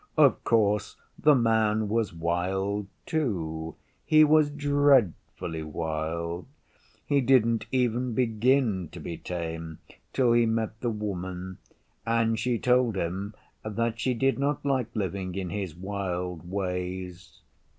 [0.17, 3.75] Of course the Man was wild too.
[4.03, 6.47] He was dreadfully wild.
[7.05, 9.77] He didn't even begin to be tame
[10.11, 11.59] till he met the Woman,
[12.03, 17.41] and she told him that she did not like living in his wild ways.